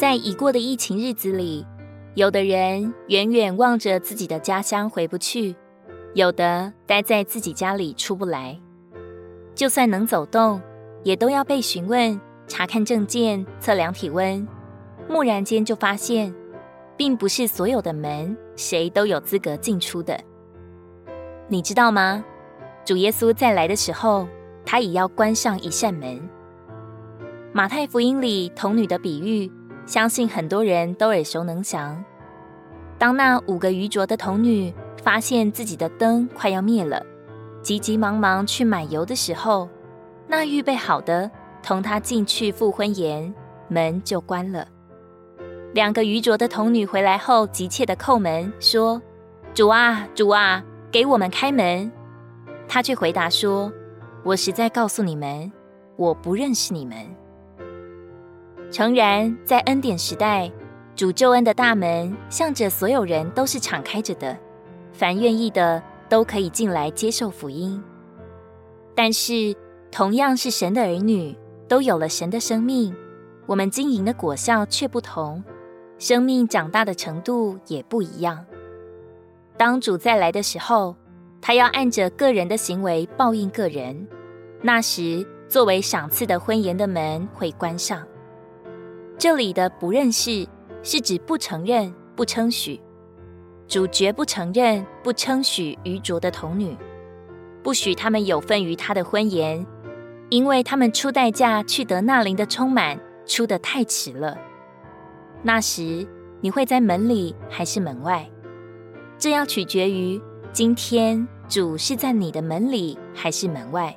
[0.00, 1.66] 在已过的疫情日子里，
[2.14, 5.54] 有的人远远望着自己的家乡回不去，
[6.14, 8.58] 有的待在自己家里出不来。
[9.54, 10.58] 就算能走动，
[11.02, 12.18] 也都要被询问、
[12.48, 14.48] 查看证件、测量体温。
[15.06, 16.34] 蓦然间就发现，
[16.96, 20.18] 并不是所有的门谁都有资格进出的。
[21.46, 22.24] 你知道吗？
[22.86, 24.26] 主耶稣再来的时候，
[24.64, 26.18] 他也要关上一扇门。
[27.52, 29.52] 马太福音里童女的比喻，
[29.90, 32.04] 相信很多人都耳熟能详。
[32.96, 34.72] 当那五个愚拙的童女
[35.02, 37.04] 发现自己的灯快要灭了，
[37.60, 39.68] 急急忙忙去买油的时候，
[40.28, 41.28] 那预备好的
[41.60, 43.34] 同她进去赴婚筵，
[43.66, 44.64] 门就关了。
[45.74, 49.02] 两个愚拙的童女回来后，急切的叩门说
[49.52, 51.90] ：“主啊，主啊，给我们开门。”
[52.68, 53.72] 他却回答说
[54.22, 55.50] ：“我实在告诉你们，
[55.96, 56.96] 我不认识你们。”
[58.70, 60.50] 诚然，在恩典时代，
[60.94, 64.38] 主救恩的大门向着所有人都是敞开着的，
[64.92, 67.82] 凡愿意的都可以进来接受福音。
[68.94, 69.56] 但是，
[69.90, 72.94] 同样是神的儿女，都有了神的生命，
[73.46, 75.42] 我们经营的果效却不同，
[75.98, 78.46] 生命长大的程度也不一样。
[79.56, 80.94] 当主再来的时候，
[81.40, 84.06] 他要按着个人的行为报应个人，
[84.62, 88.06] 那时作为赏赐的婚筵的门会关上。
[89.20, 90.48] 这里的不认识，
[90.82, 92.80] 是指不承认、不称许。
[93.68, 96.74] 主绝不承认、不称许愚拙的童女，
[97.62, 99.66] 不许他们有份于他的婚筵，
[100.30, 104.38] 因为他们出代价去得那灵的充满，出得太迟了。
[105.42, 106.08] 那时
[106.40, 108.26] 你会在门里还是门外？
[109.18, 110.18] 这要取决于
[110.50, 113.94] 今天主是在你的门里还是门外。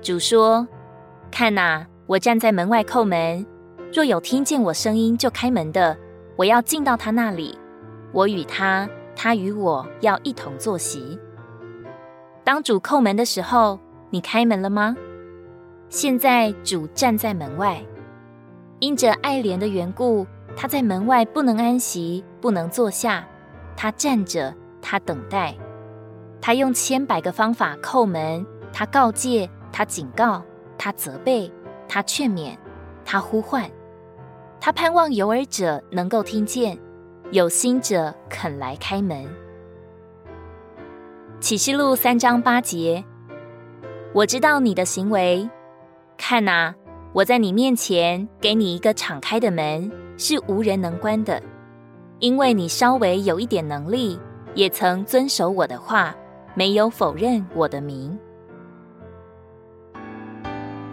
[0.00, 0.66] 主说
[1.30, 3.44] ：“看哪，我站在门外叩门。”
[3.92, 5.94] 若有听见我声音就开门的，
[6.36, 7.58] 我要进到他那里，
[8.10, 11.18] 我与他，他与我要一同坐席。
[12.42, 14.96] 当主叩门的时候，你开门了吗？
[15.90, 17.84] 现在主站在门外，
[18.78, 20.26] 因着爱怜的缘故，
[20.56, 23.28] 他在门外不能安息，不能坐下，
[23.76, 25.54] 他站着，他等待，
[26.40, 30.42] 他用千百个方法叩门，他告诫，他警告，
[30.78, 31.52] 他责备，
[31.86, 32.56] 他劝勉，
[33.04, 33.70] 他呼唤。
[34.64, 36.78] 他盼望有耳者能够听见，
[37.32, 39.26] 有心者肯来开门。
[41.40, 43.02] 启示录三章八节，
[44.14, 45.50] 我知道你的行为，
[46.16, 46.72] 看哪，
[47.12, 51.42] 我在你面前给你一个敞开的门，是无人能关的，
[52.20, 54.16] 因为你稍微有一点能力，
[54.54, 56.14] 也曾遵守我的话，
[56.54, 58.16] 没有否认我的名。